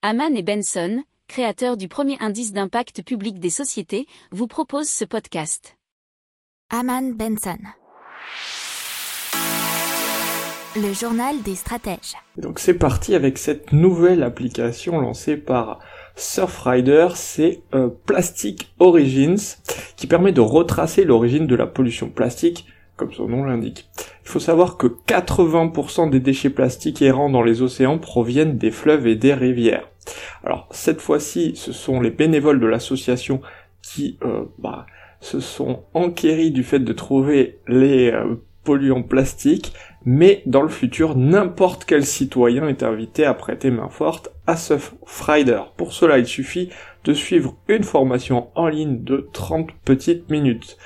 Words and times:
Haman 0.00 0.36
et 0.36 0.44
Benson, 0.44 1.02
créateurs 1.26 1.76
du 1.76 1.88
premier 1.88 2.16
indice 2.20 2.52
d'impact 2.52 3.02
public 3.02 3.40
des 3.40 3.50
sociétés, 3.50 4.06
vous 4.30 4.46
proposent 4.46 4.88
ce 4.88 5.04
podcast. 5.04 5.76
Haman 6.70 7.14
Benson. 7.14 7.58
Le 10.76 10.92
journal 10.92 11.42
des 11.42 11.56
stratèges. 11.56 12.14
Donc 12.36 12.60
c'est 12.60 12.78
parti 12.78 13.16
avec 13.16 13.38
cette 13.38 13.72
nouvelle 13.72 14.22
application 14.22 15.00
lancée 15.00 15.36
par 15.36 15.80
Surfrider, 16.14 17.08
c'est 17.16 17.64
euh, 17.74 17.88
Plastic 18.06 18.72
Origins, 18.78 19.56
qui 19.96 20.06
permet 20.06 20.30
de 20.30 20.40
retracer 20.40 21.02
l'origine 21.02 21.48
de 21.48 21.56
la 21.56 21.66
pollution 21.66 22.08
plastique, 22.08 22.66
comme 22.98 23.12
son 23.12 23.28
nom 23.28 23.44
l'indique. 23.44 23.88
Il 24.24 24.28
faut 24.28 24.40
savoir 24.40 24.76
que 24.76 24.86
80% 24.86 26.10
des 26.10 26.20
déchets 26.20 26.50
plastiques 26.50 27.00
errants 27.00 27.30
dans 27.30 27.42
les 27.42 27.62
océans 27.62 27.96
proviennent 27.96 28.58
des 28.58 28.70
fleuves 28.70 29.06
et 29.06 29.14
des 29.14 29.32
rivières. 29.32 29.88
Alors 30.44 30.68
cette 30.70 31.00
fois-ci, 31.00 31.52
ce 31.56 31.72
sont 31.72 32.00
les 32.00 32.10
bénévoles 32.10 32.60
de 32.60 32.66
l'association 32.66 33.40
qui 33.80 34.18
euh, 34.22 34.44
bah, 34.58 34.84
se 35.20 35.40
sont 35.40 35.84
enquéris 35.94 36.50
du 36.50 36.64
fait 36.64 36.80
de 36.80 36.92
trouver 36.92 37.60
les 37.68 38.10
euh, 38.10 38.34
polluants 38.64 39.02
plastiques, 39.02 39.72
mais 40.04 40.42
dans 40.44 40.62
le 40.62 40.68
futur, 40.68 41.16
n'importe 41.16 41.84
quel 41.84 42.04
citoyen 42.04 42.68
est 42.68 42.82
invité 42.82 43.24
à 43.24 43.32
prêter 43.32 43.70
main 43.70 43.88
forte 43.88 44.30
à 44.46 44.56
Surfrider. 44.56 45.62
Pour 45.76 45.92
cela, 45.92 46.18
il 46.18 46.26
suffit 46.26 46.70
de 47.04 47.14
suivre 47.14 47.56
une 47.68 47.84
formation 47.84 48.48
en 48.54 48.68
ligne 48.68 49.02
de 49.04 49.28
30 49.32 49.70
petites 49.84 50.28
minutes. 50.30 50.76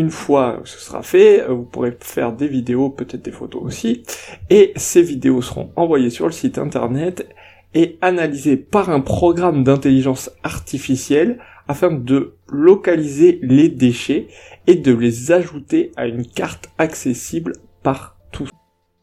Une 0.00 0.08
fois 0.08 0.62
ce 0.64 0.78
sera 0.78 1.02
fait, 1.02 1.44
vous 1.46 1.64
pourrez 1.64 1.94
faire 2.00 2.32
des 2.32 2.48
vidéos, 2.48 2.88
peut-être 2.88 3.20
des 3.20 3.30
photos 3.30 3.62
aussi, 3.62 4.02
et 4.48 4.72
ces 4.74 5.02
vidéos 5.02 5.42
seront 5.42 5.72
envoyées 5.76 6.08
sur 6.08 6.24
le 6.24 6.32
site 6.32 6.56
internet 6.56 7.28
et 7.74 7.98
analysées 8.00 8.56
par 8.56 8.88
un 8.88 9.00
programme 9.00 9.62
d'intelligence 9.62 10.30
artificielle 10.42 11.38
afin 11.68 11.90
de 11.90 12.32
localiser 12.50 13.40
les 13.42 13.68
déchets 13.68 14.28
et 14.66 14.76
de 14.76 14.94
les 14.94 15.32
ajouter 15.32 15.92
à 15.96 16.06
une 16.06 16.24
carte 16.24 16.70
accessible 16.78 17.52
par 17.82 18.16